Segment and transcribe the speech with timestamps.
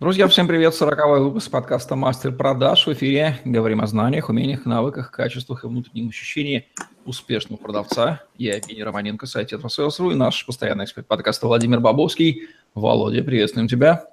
[0.00, 0.76] Друзья, всем привет!
[0.76, 2.86] 40 выпуск подкаста «Мастер продаж».
[2.86, 6.68] В эфире говорим о знаниях, умениях, навыках, качествах и внутреннем ощущении
[7.04, 8.22] успешного продавца.
[8.36, 12.42] Я Евгений Романенко, сайт «Этросейлс.ру» и наш постоянный эксперт подкаста Владимир Бабовский.
[12.76, 14.06] Володя, приветствуем тебя.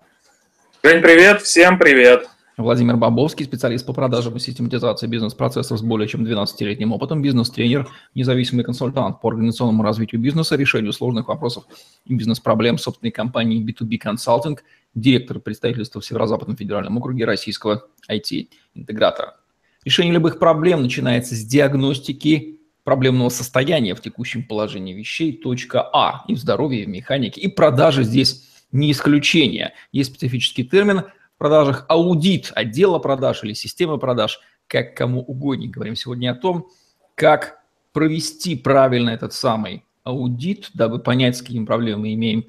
[0.81, 1.43] Жень, привет!
[1.43, 2.27] Всем привет!
[2.57, 8.63] Владимир Бабовский, специалист по продажам и систематизации бизнес-процессов с более чем 12-летним опытом, бизнес-тренер, независимый
[8.63, 11.65] консультант по организационному развитию бизнеса, решению сложных вопросов
[12.05, 14.57] и бизнес-проблем собственной компании B2B Consulting,
[14.95, 19.35] директор представительства в Северо-Западном федеральном округе российского IT-интегратора.
[19.83, 26.33] Решение любых проблем начинается с диагностики проблемного состояния в текущем положении вещей, точка А, и
[26.33, 29.73] в здоровье, и в механике, и продажи здесь не исключение.
[29.91, 31.03] Есть специфический термин–
[31.35, 35.67] в продажах аудит отдела продаж или системы продаж, как кому угодно.
[35.67, 36.69] Говорим сегодня о том,
[37.13, 37.59] как
[37.91, 42.45] провести правильно этот самый аудит, дабы понять, с какими проблемами мы имеем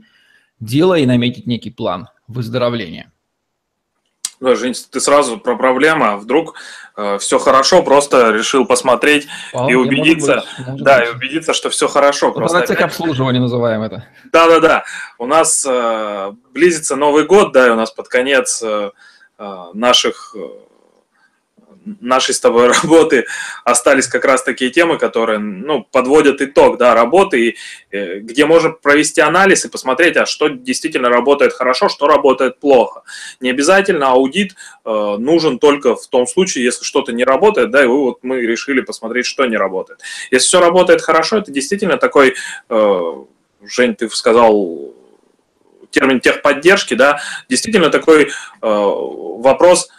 [0.60, 3.12] дело и наметить некий план выздоровления.
[4.38, 6.56] Да, Жень, ты сразу про проблему, а вдруг
[6.96, 11.08] э, все хорошо, просто решил посмотреть Вполне, и убедиться, может быть, да, быть.
[11.08, 12.28] и убедиться, что все хорошо.
[12.28, 14.06] Это просто обслуживания называем это.
[14.32, 14.84] Да, да, да.
[15.18, 18.90] У нас э, близится Новый год, да, и у нас под конец э,
[19.38, 20.40] э наших э,
[22.00, 23.26] нашей с тобой работы
[23.64, 27.56] остались как раз такие темы, которые ну, подводят итог да, работы, и,
[27.90, 33.02] э, где можно провести анализ и посмотреть, а что действительно работает хорошо, что работает плохо.
[33.40, 37.86] Не обязательно аудит э, нужен только в том случае, если что-то не работает, да, и
[37.86, 40.00] вы, вот мы решили посмотреть, что не работает.
[40.30, 42.34] Если все работает хорошо, это действительно такой,
[42.68, 43.12] э,
[43.62, 44.94] Жень, ты сказал
[45.90, 48.28] термин техподдержки, да, действительно такой э,
[48.60, 49.88] вопрос–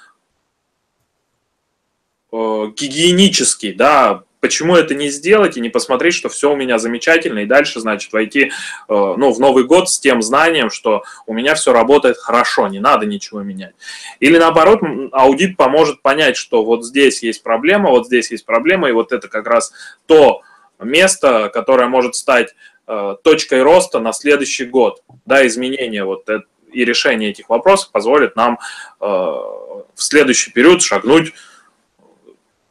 [2.31, 7.45] гигиенический, да, почему это не сделать и не посмотреть, что все у меня замечательно, и
[7.45, 8.49] дальше, значит, войти э,
[8.87, 13.05] ну, в Новый год с тем знанием, что у меня все работает хорошо, не надо
[13.05, 13.73] ничего менять.
[14.19, 18.93] Или наоборот, аудит поможет понять, что вот здесь есть проблема, вот здесь есть проблема, и
[18.93, 19.71] вот это как раз
[20.05, 20.41] то
[20.79, 22.53] место, которое может стать
[22.87, 28.35] э, точкой роста на следующий год, да, изменение вот это, и решение этих вопросов позволит
[28.35, 28.59] нам
[28.99, 31.33] в следующий период шагнуть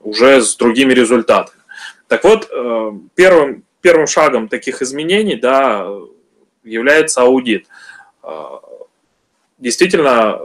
[0.07, 1.59] уже с другими результатами.
[2.07, 5.89] Так вот, э, первым, первым шагом таких изменений да,
[6.63, 7.67] является аудит.
[8.23, 8.45] Э,
[9.59, 10.41] действительно,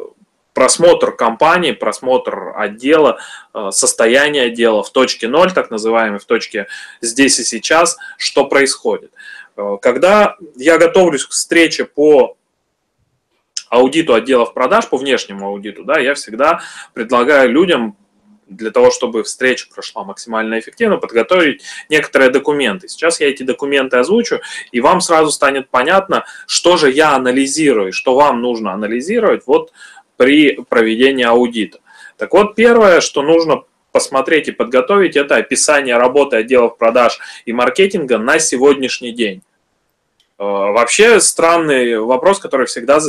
[0.53, 3.19] просмотр компании, просмотр отдела,
[3.53, 6.67] э, состояние отдела в точке ноль, так называемой, в точке
[7.01, 9.11] здесь и сейчас, что происходит.
[9.81, 12.37] Когда я готовлюсь к встрече по
[13.69, 16.61] аудиту отделов продаж, по внешнему аудиту, да, я всегда
[16.93, 17.95] предлагаю людям
[18.51, 22.87] для того, чтобы встреча прошла максимально эффективно, подготовить некоторые документы.
[22.87, 24.41] Сейчас я эти документы озвучу,
[24.71, 29.71] и вам сразу станет понятно, что же я анализирую, что вам нужно анализировать вот
[30.17, 31.79] при проведении аудита.
[32.17, 38.17] Так вот, первое, что нужно посмотреть и подготовить, это описание работы отделов продаж и маркетинга
[38.17, 39.41] на сегодняшний день.
[40.37, 42.99] Э, вообще странный вопрос, который всегда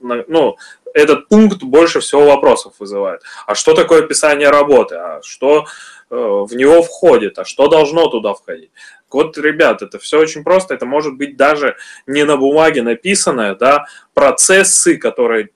[0.00, 0.56] ну,
[0.94, 3.22] этот пункт больше всего вопросов вызывает.
[3.46, 4.96] А что такое описание работы?
[4.96, 5.66] А что
[6.10, 7.38] э, в него входит?
[7.38, 8.70] А что должно туда входить?
[9.10, 10.74] Вот, ребят, это все очень просто.
[10.74, 11.76] Это может быть даже
[12.06, 15.50] не на бумаге написанное, да, процессы, которые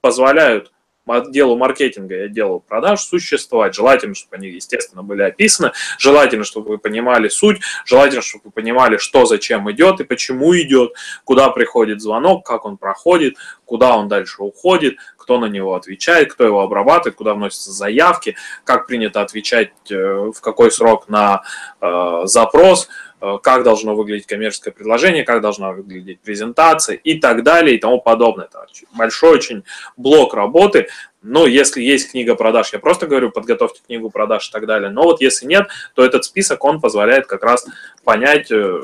[0.00, 0.72] позволяют
[1.10, 3.74] отделу маркетинга и отделу продаж существовать.
[3.74, 8.96] Желательно, чтобы они, естественно, были описаны, желательно, чтобы вы понимали суть, желательно, чтобы вы понимали,
[8.96, 10.92] что зачем идет и почему идет,
[11.24, 16.44] куда приходит звонок, как он проходит, куда он дальше уходит, кто на него отвечает, кто
[16.44, 19.94] его обрабатывает, куда вносятся заявки, как принято отвечать, э,
[20.34, 21.42] в какой срок на
[21.80, 22.88] э, запрос,
[23.20, 28.46] как должно выглядеть коммерческое предложение, как должна выглядеть презентация и так далее и тому подобное.
[28.46, 28.66] Это
[28.96, 29.64] большой очень
[29.96, 30.88] блок работы.
[31.22, 34.90] Но если есть книга продаж, я просто говорю, подготовьте книгу продаж и так далее.
[34.90, 37.66] Но вот если нет, то этот список, он позволяет как раз
[38.04, 38.80] понять, э,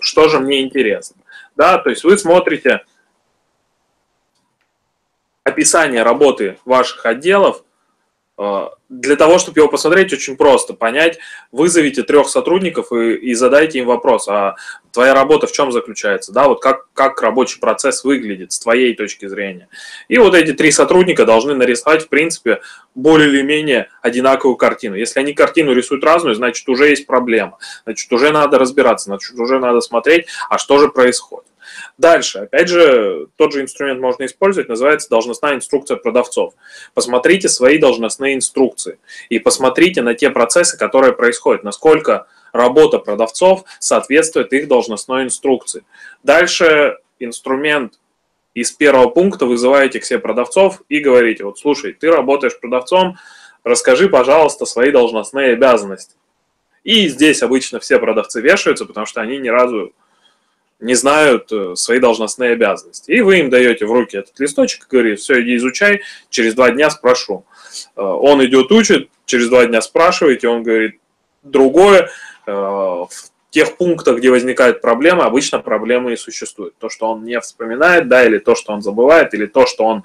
[0.00, 1.16] что же мне интересно.
[1.56, 2.80] Да, то есть вы смотрите
[5.44, 7.69] описание работы ваших отделов, э,
[8.88, 11.18] для того, чтобы его посмотреть, очень просто понять.
[11.52, 14.56] Вызовите трех сотрудников и, и задайте им вопрос, а
[14.92, 19.26] твоя работа в чем заключается, да, вот как, как рабочий процесс выглядит с твоей точки
[19.28, 19.68] зрения.
[20.08, 22.60] И вот эти три сотрудника должны нарисовать, в принципе,
[22.94, 24.96] более или менее одинаковую картину.
[24.96, 29.58] Если они картину рисуют разную, значит, уже есть проблема, значит, уже надо разбираться, значит, уже
[29.58, 31.49] надо смотреть, а что же происходит.
[31.98, 36.54] Дальше, опять же, тот же инструмент можно использовать, называется должностная инструкция продавцов.
[36.94, 44.52] Посмотрите свои должностные инструкции и посмотрите на те процессы, которые происходят, насколько работа продавцов соответствует
[44.52, 45.84] их должностной инструкции.
[46.22, 47.94] Дальше инструмент
[48.54, 53.16] из первого пункта вызываете к себе продавцов и говорите, вот слушай, ты работаешь продавцом,
[53.62, 56.14] расскажи, пожалуйста, свои должностные обязанности.
[56.82, 59.92] И здесь обычно все продавцы вешаются, потому что они ни разу
[60.80, 63.10] не знают э, свои должностные обязанности.
[63.10, 66.70] И вы им даете в руки этот листочек и говорите, все, иди изучай, через два
[66.70, 67.44] дня спрошу.
[67.96, 70.98] Э, он идет, учит, через два дня спрашиваете, он говорит
[71.42, 72.10] другое.
[72.46, 73.10] Э, в
[73.52, 76.78] тех пунктах, где возникают проблемы, обычно проблемы и существуют.
[76.78, 80.04] То, что он не вспоминает, да, или то, что он забывает, или то, что он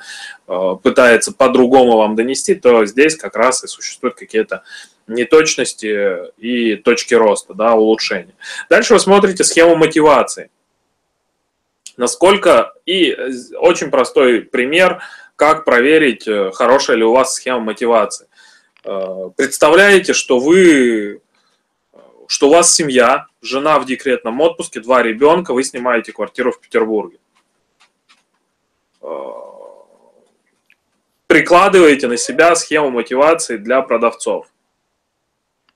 [0.79, 4.63] пытается по-другому вам донести, то здесь как раз и существуют какие-то
[5.05, 8.33] неточности и точки роста, да, улучшения.
[8.67, 10.49] Дальше вы смотрите схему мотивации.
[11.97, 13.15] Насколько, и
[13.57, 15.01] очень простой пример,
[15.35, 18.27] как проверить, э, хорошая ли у вас схема мотивации.
[18.83, 21.21] Э, представляете, что вы,
[22.27, 27.17] что у вас семья, жена в декретном отпуске, два ребенка, вы снимаете квартиру в Петербурге.
[29.01, 29.07] Э,
[31.27, 34.47] прикладываете на себя схему мотивации для продавцов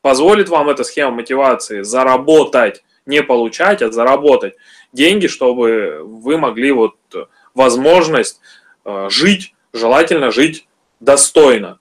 [0.02, 4.56] позволит вам эта схема мотивации заработать, не получать, а заработать
[4.94, 6.96] деньги, чтобы вы могли вот
[7.54, 8.40] возможность
[8.86, 10.68] э, жить, желательно жить
[11.00, 11.80] достойно.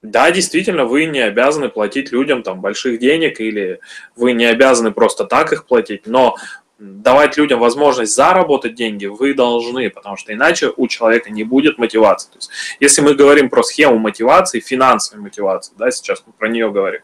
[0.00, 3.80] Да, действительно, вы не обязаны платить людям там больших денег или
[4.16, 6.36] вы не обязаны просто так их платить, но
[6.78, 12.30] давать людям возможность заработать деньги вы должны, потому что иначе у человека не будет мотивации.
[12.30, 16.70] То есть, если мы говорим про схему мотивации, финансовой мотивации, да, сейчас мы про нее
[16.70, 17.00] говорим,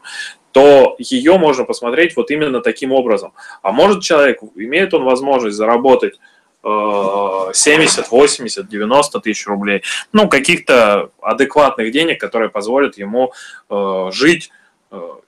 [0.51, 3.33] то ее можно посмотреть вот именно таким образом.
[3.61, 6.17] А может человек, имеет он возможность заработать
[6.63, 9.83] 70, 80, 90 тысяч рублей,
[10.13, 13.33] ну, каких-то адекватных денег, которые позволят ему
[13.69, 14.49] э, жить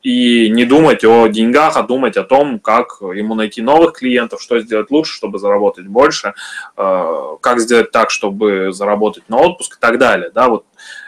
[0.04, 4.60] и не думать о деньгах, а думать о том, как ему найти новых клиентов, что
[4.60, 6.34] сделать лучше, чтобы заработать больше,
[6.78, 10.30] э, как сделать так, чтобы заработать на отпуск и так далее.
[10.34, 10.66] Да, вот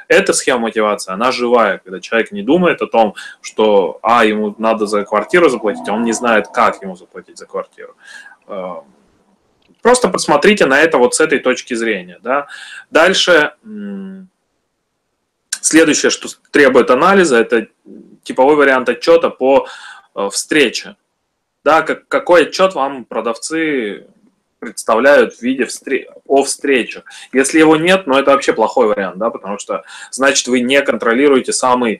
[0.08, 4.86] эта схема мотивации, она живая, когда человек не думает о том, что, а, ему надо
[4.88, 7.96] за квартиру заплатить, а он не знает, как ему заплатить за квартиру.
[8.48, 8.82] Э,
[9.82, 12.20] просто посмотрите на это вот с этой точки зрения.
[12.22, 12.48] Да.
[12.90, 13.54] Дальше,
[15.62, 17.68] следующее, что требует анализа, это
[18.30, 19.68] типовой вариант отчета по
[20.16, 20.96] э, встрече.
[21.64, 24.08] Да, как, какой отчет вам продавцы
[24.60, 26.06] представляют в виде встр...
[26.28, 27.04] о встречах.
[27.34, 31.54] Если его нет, ну это вообще плохой вариант, да, потому что значит вы не контролируете
[31.54, 32.00] самый э,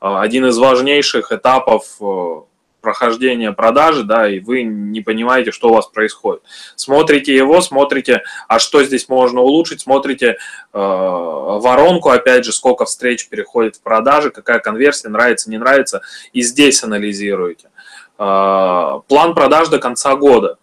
[0.00, 2.40] один из важнейших этапов э,
[2.84, 6.42] прохождения продажи, да, и вы не понимаете, что у вас происходит.
[6.76, 10.36] Смотрите его, смотрите, а что здесь можно улучшить, смотрите э,
[10.72, 16.02] воронку, опять же, сколько встреч переходит в продажи, какая конверсия, нравится, не нравится,
[16.34, 17.70] и здесь анализируете.
[18.18, 20.58] Э, план продаж до конца года.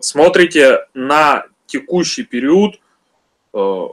[0.00, 2.80] Смотрите на текущий период,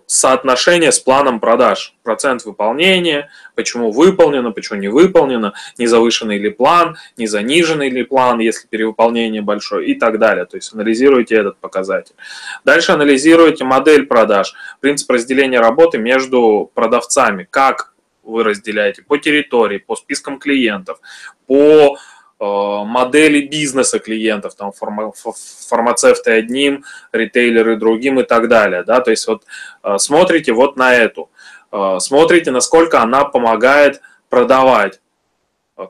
[0.08, 6.98] соотношение с планом продаж, процент выполнения, почему выполнено, почему не выполнено, не завышенный ли план,
[7.18, 10.46] не заниженный ли план, если перевыполнение большое и так далее.
[10.46, 12.16] То есть анализируйте этот показатель.
[12.64, 17.94] Дальше анализируйте модель продаж, принцип разделения работы между продавцами, как
[18.24, 21.00] вы разделяете по территории, по спискам клиентов,
[21.48, 28.84] по Э, модели бизнеса клиентов, там фармацевты одним, ритейлеры другим и так далее.
[28.84, 29.00] Да?
[29.00, 29.44] То есть вот
[29.84, 31.30] э, смотрите вот на эту,
[31.72, 35.00] э, смотрите, насколько она помогает продавать.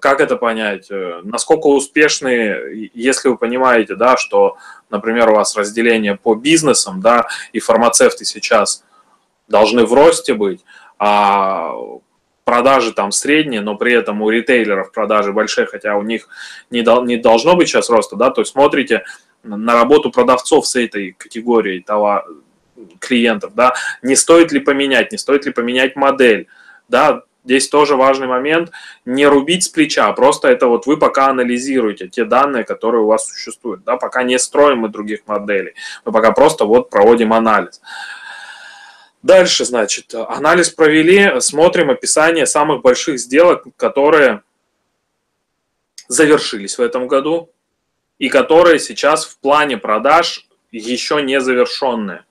[0.01, 0.88] Как это понять?
[1.24, 4.58] Насколько успешны, если вы понимаете, да, что,
[4.89, 8.84] например, у вас разделение по бизнесам, да, и фармацевты сейчас
[9.48, 10.65] должны в росте быть,
[10.98, 11.75] а
[12.46, 16.30] продажи там средние, но при этом у ритейлеров продажи большие, хотя у них
[16.70, 19.04] не, дол, не должно быть сейчас роста, да, то есть смотрите
[19.44, 22.25] на работу продавцов с этой категорией товар,
[23.00, 23.74] клиентов, да,
[24.04, 26.48] не стоит ли поменять, не стоит ли поменять модель,
[26.88, 28.72] да, здесь тоже важный момент,
[29.06, 33.28] не рубить с плеча, просто это вот вы пока анализируете те данные, которые у вас
[33.28, 35.74] существуют, да, пока не строим мы других моделей,
[36.06, 37.82] мы пока просто вот проводим анализ.
[39.25, 44.44] Дальше, значит, анализ провели, смотрим описание самых больших сделок, которые
[46.08, 47.50] завершились в этом году
[48.20, 52.24] и которые сейчас в плане продаж еще не завершенные.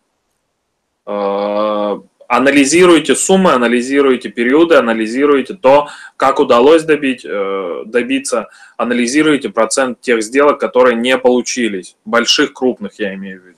[1.04, 1.98] Э,
[2.28, 10.60] анализируйте суммы, анализируйте периоды, анализируйте то, как удалось добить, э, добиться, анализируйте процент тех сделок,
[10.60, 13.53] которые не получились, больших, крупных я имею в виду.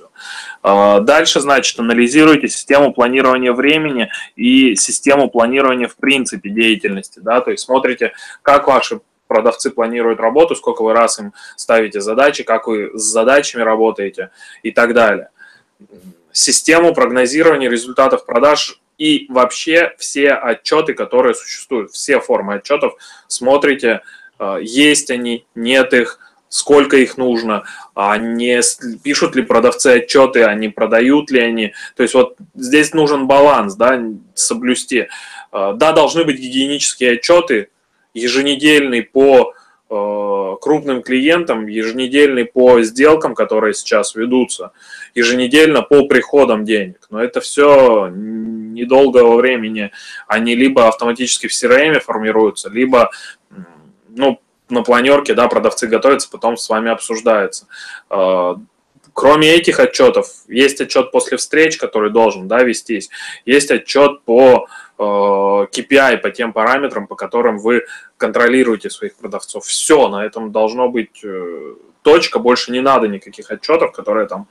[0.62, 7.20] А, дальше, значит, анализируйте систему планирования времени и систему планирования в принципе деятельности.
[7.20, 7.40] Да?
[7.40, 12.66] То есть смотрите, как ваши продавцы планируют работу, сколько вы раз им ставите задачи, как
[12.66, 14.30] вы с задачами работаете
[14.62, 15.30] и так далее.
[16.32, 22.94] систему прогнозирования результатов продаж и вообще все отчеты, которые существуют, все формы отчетов
[23.26, 24.02] смотрите,
[24.38, 26.18] э, есть они, нет их,
[26.49, 28.61] сколько их нужно, а не
[29.03, 31.75] пишут ли продавцы отчеты, а не продают ли они.
[31.97, 34.03] То есть вот здесь нужен баланс, да,
[34.35, 35.09] соблюсти.
[35.53, 37.69] Э, да, должны быть гигиенические отчеты,
[38.15, 39.53] еженедельный по
[39.88, 44.73] э, крупным клиентам, еженедельный по сделкам, которые сейчас ведутся,
[45.15, 47.07] еженедельно по приходам денег.
[47.11, 49.91] Но это все недолгого времени.
[50.29, 53.11] Они либо автоматически в CRM формируются, либо
[54.09, 57.66] ну, на планерке, да, продавцы готовятся, потом с вами обсуждается.
[58.11, 58.56] А,
[59.12, 63.08] кроме этих отчетов, есть отчет после встреч, который должен да, вестись,
[63.44, 64.68] есть отчет по
[64.99, 67.85] KPI, э, по тем параметрам, по которым вы
[68.16, 69.64] контролируете своих продавцов.
[69.64, 74.49] Все, на этом должно быть э, точка, больше не надо никаких отчетов, которые там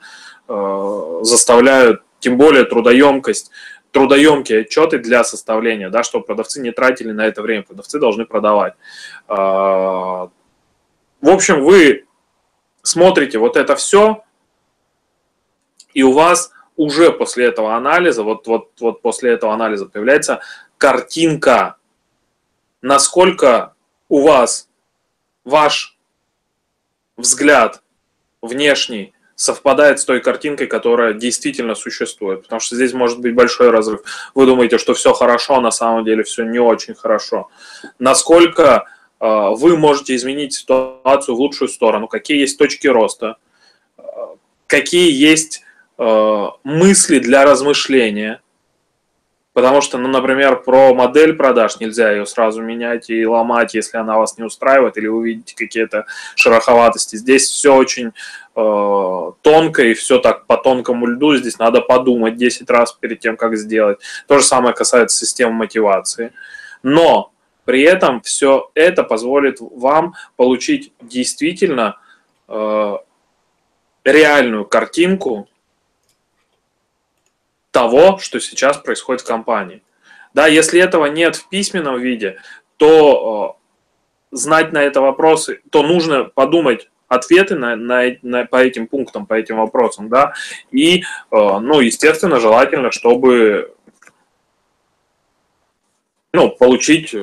[0.48, 3.50] э, заставляют, тем более трудоемкость
[3.96, 8.74] трудоемкие отчеты для составления, да, чтобы продавцы не тратили на это время, продавцы должны продавать.
[9.26, 10.28] А,
[11.22, 12.04] в общем, вы
[12.82, 14.22] смотрите вот это все,
[15.94, 20.40] и у вас уже после этого анализа, вот, вот, вот после этого анализа появляется
[20.76, 21.76] картинка,
[22.82, 23.72] насколько
[24.10, 24.68] у вас
[25.42, 25.96] ваш
[27.16, 27.82] взгляд
[28.42, 32.42] внешний совпадает с той картинкой, которая действительно существует.
[32.42, 34.00] Потому что здесь может быть большой разрыв.
[34.34, 37.48] Вы думаете, что все хорошо, а на самом деле все не очень хорошо.
[37.98, 38.86] Насколько
[39.20, 43.36] э, вы можете изменить ситуацию в лучшую сторону, какие есть точки роста,
[43.98, 44.02] э,
[44.66, 45.62] какие есть
[45.98, 48.40] э, мысли для размышления–
[49.56, 54.18] Потому что, ну, например, про модель продаж нельзя ее сразу менять и ломать, если она
[54.18, 57.16] вас не устраивает, или вы видите какие-то шероховатости.
[57.16, 58.12] Здесь все очень
[58.56, 61.36] тонко и все так по тонкому льду.
[61.36, 63.98] Здесь надо подумать 10 раз перед тем, как сделать.
[64.26, 66.32] То же самое касается системы мотивации.
[66.82, 67.32] Но
[67.66, 71.98] при этом все это позволит вам получить действительно
[72.48, 72.96] э,
[74.04, 75.48] реальную картинку
[77.72, 79.82] того, что сейчас происходит в компании.
[80.32, 82.38] Да, если этого нет в письменном виде,
[82.78, 83.58] то
[84.32, 89.26] э, знать на это вопросы, то нужно подумать ответы на, на, на, по этим пунктам,
[89.26, 90.34] по этим вопросам, да,
[90.70, 93.74] и, э, ну, естественно, желательно, чтобы,
[96.32, 97.14] ну, получить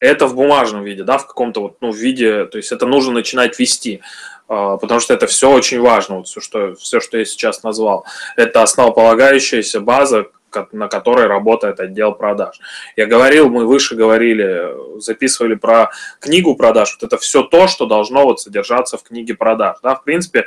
[0.00, 3.58] это в бумажном виде, да, в каком-то вот, ну, виде, то есть это нужно начинать
[3.58, 4.00] вести.
[4.48, 8.06] А, потому что это все очень важно, вот все, что, все, что я сейчас назвал.
[8.36, 10.26] Это основополагающаяся база,
[10.72, 12.60] на которой работает отдел продаж.
[12.96, 15.90] Я говорил, мы выше говорили, записывали про
[16.20, 16.96] книгу продаж.
[16.98, 19.78] Вот это все то, что должно вот содержаться в книге продаж.
[19.82, 20.46] Да, в принципе,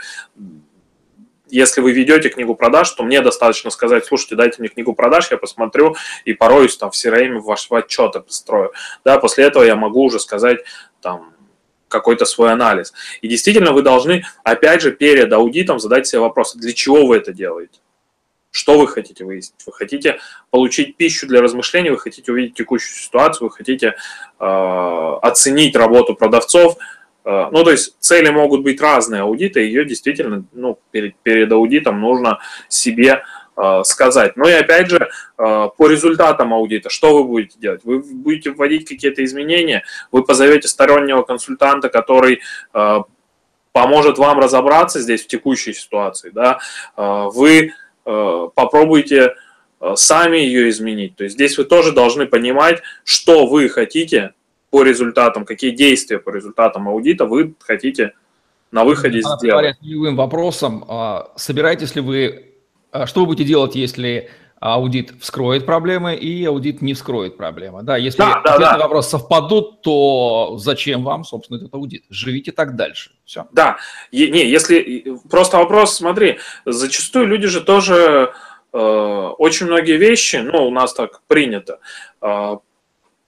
[1.51, 5.37] если вы ведете книгу продаж, то мне достаточно сказать, слушайте, дайте мне книгу продаж, я
[5.37, 8.71] посмотрю и пороюсь там в CRM в ваш отчеты построю.
[9.03, 10.59] Да, после этого я могу уже сказать
[11.01, 11.33] там
[11.89, 12.93] какой-то свой анализ.
[13.21, 17.33] И действительно вы должны, опять же, перед аудитом задать себе вопрос, для чего вы это
[17.33, 17.79] делаете?
[18.51, 19.61] Что вы хотите выяснить?
[19.65, 23.95] Вы хотите получить пищу для размышлений, вы хотите увидеть текущую ситуацию, вы хотите
[24.39, 24.45] э,
[25.21, 26.77] оценить работу продавцов.
[27.25, 31.99] Э, ну, то есть цели могут быть разные аудиты, ее действительно ну, перед, перед аудитом
[31.99, 33.23] нужно себе
[33.57, 34.37] Э, сказать.
[34.37, 37.81] Но и опять же, э, по результатам аудита, что вы будете делать?
[37.83, 42.41] Вы будете вводить какие-то изменения, вы позовете стороннего консультанта, который
[42.73, 42.97] э,
[43.73, 46.59] поможет вам разобраться здесь в текущей ситуации, да,
[46.97, 49.35] вы попробуйте
[49.95, 51.15] сами ее изменить.
[51.15, 54.33] То есть здесь вы тоже должны понимать, что вы хотите
[54.69, 58.13] по результатам, какие действия по результатам аудита вы хотите
[58.71, 59.77] на выходе Надо сделать.
[59.81, 62.51] Любым вопросом, а собираетесь ли вы
[62.91, 64.29] а что вы будете делать, если
[64.61, 67.81] аудит вскроет проблемы и аудит не вскроет проблемы?
[67.81, 68.77] Да, если да, да, да.
[68.77, 72.03] вопрос совпадут, то зачем вам, собственно, этот аудит?
[72.09, 73.11] Живите так дальше.
[73.25, 73.47] Все.
[73.51, 73.77] Да,
[74.11, 78.33] не, если просто вопрос, смотри, зачастую люди же тоже
[78.71, 81.79] э, очень многие вещи, ну, у нас так принято,
[82.21, 82.57] э,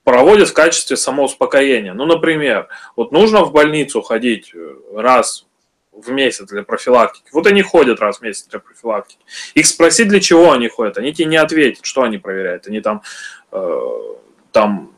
[0.04, 1.94] проводят в качестве самоуспокоения.
[1.94, 4.54] Ну, например, вот нужно в больницу ходить
[4.96, 5.48] раз
[5.96, 7.26] в месяц для профилактики.
[7.32, 9.20] Вот они ходят раз в месяц для профилактики.
[9.54, 12.68] Их спросить, для чего они ходят, они тебе не ответят, что они проверяют.
[12.68, 13.02] Они там,
[13.52, 13.80] э,
[14.52, 14.96] там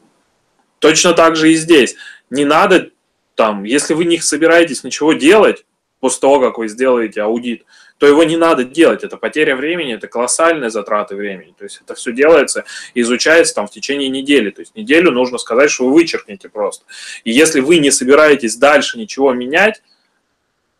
[0.79, 1.95] точно так же и здесь.
[2.29, 2.91] Не надо
[3.35, 5.65] там, если вы не собираетесь ничего делать
[5.99, 7.65] после того, как вы сделаете аудит,
[7.97, 9.03] то его не надо делать.
[9.03, 11.53] Это потеря времени, это колоссальные затраты времени.
[11.57, 14.49] То есть это все делается, изучается там в течение недели.
[14.49, 16.85] То есть неделю нужно сказать, что вы вычеркнете просто.
[17.23, 19.81] И если вы не собираетесь дальше ничего менять,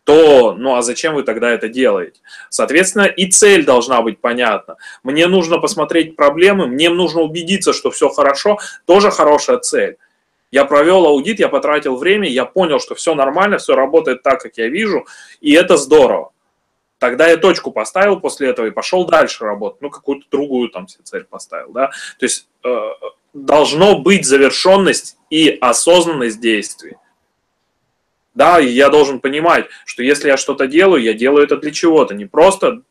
[0.06, 2.20] то, ну а зачем вы тогда это делаете?
[2.48, 4.76] Соответственно, и цель должна быть понятна.
[5.02, 9.96] Мне нужно посмотреть проблемы, мне нужно убедиться, что все хорошо, тоже хорошая цель.
[10.52, 14.56] Я провел аудит, я потратил время, я понял, что все нормально, все работает так, как
[14.58, 15.06] я вижу,
[15.40, 16.30] и это здорово.
[16.98, 19.82] Тогда я точку поставил после этого и пошел дальше работать.
[19.82, 21.88] Ну, какую-то другую там себе цель поставил, да.
[22.20, 22.90] То есть э,
[23.34, 26.96] должно быть завершенность и осознанность действий.
[28.36, 32.14] Да, и я должен понимать, что если я что-то делаю, я делаю это для чего-то,
[32.14, 32.82] не просто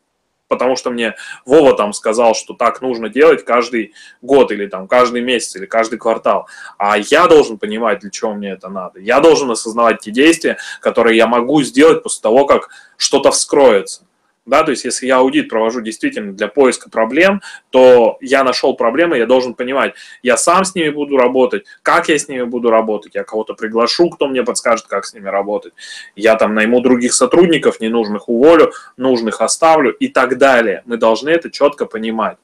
[0.48, 5.22] потому что мне Вова там сказал, что так нужно делать каждый год или там каждый
[5.22, 6.48] месяц или каждый квартал.
[6.78, 9.00] А я должен понимать, для чего мне это надо.
[9.00, 14.06] Я должен осознавать те действия, которые я могу сделать после того, как что-то вскроется.
[14.46, 19.18] Да, то есть если я аудит провожу действительно для поиска проблем, то я нашел проблемы,
[19.18, 23.16] я должен понимать, я сам с ними буду работать, как я с ними буду работать,
[23.16, 25.74] я кого-то приглашу, кто мне подскажет, как с ними работать,
[26.16, 30.84] я там найму других сотрудников, ненужных уволю, нужных оставлю и так далее.
[30.86, 32.38] Мы должны это четко понимать.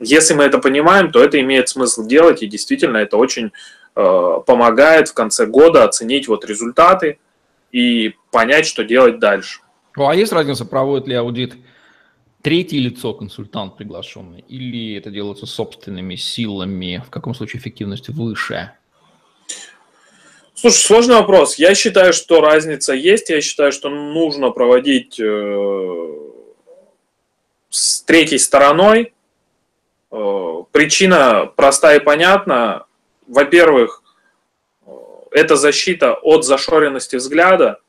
[0.00, 3.52] Если мы это понимаем, то это имеет смысл делать, и действительно это очень
[3.94, 7.20] э, помогает в конце года оценить вот результаты
[7.70, 9.60] и понять, что делать дальше.
[10.00, 11.56] Ну, а есть разница, проводит ли аудит
[12.40, 17.04] третье лицо, консультант приглашенный, или это делается собственными силами?
[17.06, 18.72] В каком случае эффективность выше?
[20.54, 21.56] Слушай, сложный вопрос.
[21.56, 23.28] Я считаю, что разница есть.
[23.28, 26.16] Я считаю, что нужно проводить э,
[27.68, 29.12] с третьей стороной.
[30.10, 32.86] Э, причина простая и понятна.
[33.28, 34.02] Во-первых,
[34.86, 34.92] э,
[35.32, 37.80] это защита от зашоренности взгляда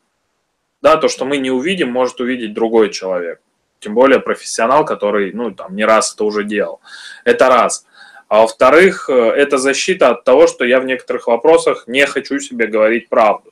[0.81, 3.39] да, то, что мы не увидим, может увидеть другой человек.
[3.79, 6.81] Тем более профессионал, который, ну, там, не раз это уже делал.
[7.25, 7.85] Это раз.
[8.27, 12.67] А во-вторых, э, это защита от того, что я в некоторых вопросах не хочу себе
[12.67, 13.51] говорить правду.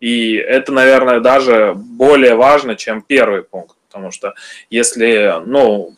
[0.00, 3.76] И это, наверное, даже более важно, чем первый пункт.
[3.88, 4.34] Потому что
[4.70, 5.94] если, ну,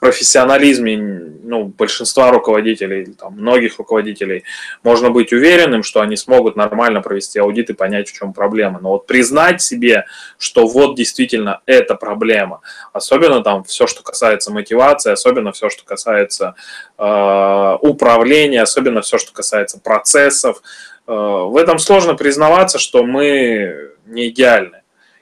[0.00, 0.96] профессионализме
[1.42, 4.44] ну, большинства руководителей, там, многих руководителей,
[4.82, 8.80] можно быть уверенным, что они смогут нормально провести аудит и понять, в чем проблема.
[8.80, 10.06] Но вот признать себе,
[10.38, 12.60] что вот действительно это проблема,
[12.92, 16.54] особенно там все, что касается мотивации, особенно все, что касается
[16.96, 20.62] э, управления, особенно все, что касается процессов,
[21.06, 24.78] э, в этом сложно признаваться, что мы не идеальны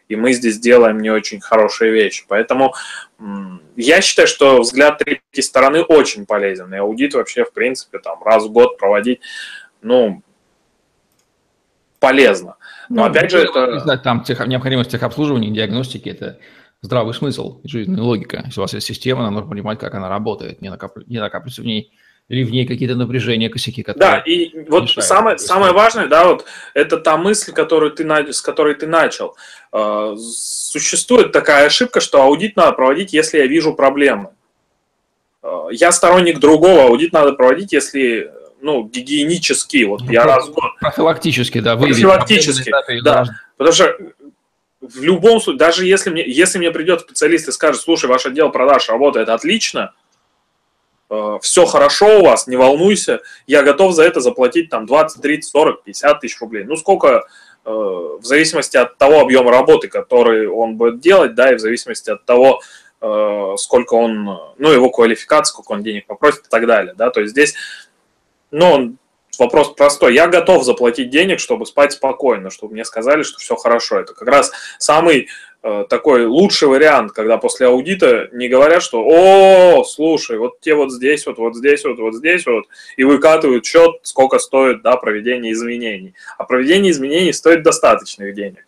[0.09, 2.25] и мы здесь делаем не очень хорошие вещи.
[2.29, 2.73] Поэтому
[3.79, 8.45] я считаю, что взгляд третьей стороны очень полезен, и аудит вообще, в принципе, там раз
[8.45, 9.21] в год проводить,
[9.83, 10.23] ну,
[12.01, 12.57] полезно.
[12.89, 13.97] Но ну, опять же, это...
[13.99, 16.41] Там тех, необходимость техобслуживания, диагностики– это
[16.81, 18.43] здравый смысл, жизненная логика.
[18.47, 20.97] Если у вас есть система, нам нужно понимать, как она работает, не, накап...
[21.07, 21.93] не накапливаться в ней
[22.29, 24.11] или в ней какие-то напряжения, косяки, которые...
[24.11, 28.75] Да, и вот самое, самое важное, да, вот это та мысль, которую ты, с которой
[28.75, 29.35] ты начал.
[29.73, 34.31] А, существует такая ошибка, что аудит надо проводить, если я вижу проблемы.
[35.43, 40.53] А, я сторонник другого, аудит надо проводить, если ну, гигиенический, вот ну, я раз в
[40.53, 40.73] год.
[40.81, 42.03] Профилактически, да, выявить.
[42.03, 42.71] Профилактически,
[43.03, 43.25] да.
[43.57, 43.97] Потому что
[44.83, 48.51] в любом случае, даже если мне, если мне придет специалист и скажет, слушай, ваш отдел
[48.51, 49.95] продаж работает отлично,
[51.41, 55.83] все хорошо у вас, не волнуйся, я готов за это заплатить там 20, 30, 40,
[55.85, 56.65] 50 тысяч рублей.
[56.65, 57.25] Ну, сколько,
[57.65, 62.11] э, в зависимости от того объема работы, который он будет делать, да, и в зависимости
[62.11, 62.61] от того,
[63.01, 64.25] э, сколько он,
[64.59, 67.55] ну, его квалификация, сколько он денег попросит и так далее, да, то есть здесь,
[68.51, 68.97] ну,
[69.39, 70.15] вопрос простой.
[70.15, 74.01] Я готов заплатить денег, чтобы спать спокойно, чтобы мне сказали, что все хорошо.
[74.01, 75.29] Это как раз самый
[75.63, 80.93] э, такой лучший вариант, когда после аудита не говорят, что «О, слушай, вот те вот
[80.93, 82.65] здесь, вот, вот здесь, вот, вот здесь, вот»,
[82.97, 86.15] и выкатывают счет, сколько стоит да, проведение изменений.
[86.37, 88.65] А проведение изменений стоит достаточных денег.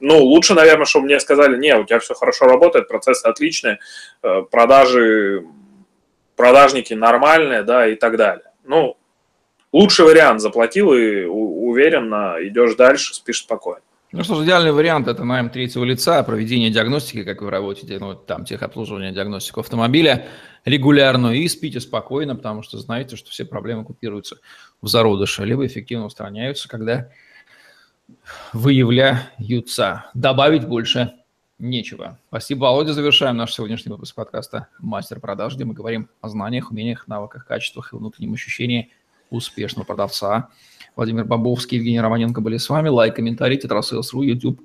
[0.00, 3.78] Ну, лучше, наверное, чтобы мне сказали, не, у тебя все хорошо работает, процессы отличные,
[4.22, 5.44] э, продажи,
[6.36, 8.46] продажники нормальные, да, и так далее.
[8.64, 8.96] Ну,
[9.74, 13.80] лучший вариант заплатил и уверенно идешь дальше, спишь спокойно.
[14.12, 18.14] Ну что ж, идеальный вариант– это найм третьего лица, проведение диагностики, как вы работаете, ну,
[18.14, 20.28] там, техобслуживание, диагностику автомобиля
[20.64, 24.36] регулярно, и спите спокойно, потому что знаете, что все проблемы купируются
[24.80, 27.10] в зародыше, либо эффективно устраняются, когда
[28.52, 30.04] выявляются.
[30.14, 31.14] Добавить больше
[31.58, 32.20] нечего.
[32.28, 32.92] Спасибо, Володя.
[32.92, 37.92] Завершаем наш сегодняшний выпуск подкаста «Мастер продаж», где мы говорим о знаниях, умениях, навыках, качествах
[37.92, 38.92] и внутреннем ощущении–
[39.36, 40.48] успешного продавца.
[40.96, 42.88] Владимир Бобовский, Евгений Романенко были с вами.
[42.88, 44.60] Лайк, комментарий, tetrasales.ru, YouTube,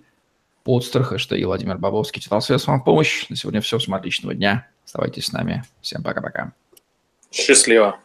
[0.63, 3.27] Podster, хэштеги Владимир Бобовский, tetrasales вам в помощь.
[3.29, 3.77] На сегодня все.
[3.79, 4.67] Всем отличного дня.
[4.85, 5.63] Оставайтесь с нами.
[5.81, 6.53] Всем пока-пока.
[7.31, 7.99] Счастливо.